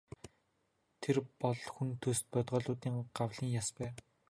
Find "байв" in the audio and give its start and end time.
3.77-3.95